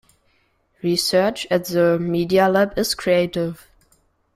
[0.81, 3.69] Research at the Media Lab is creative.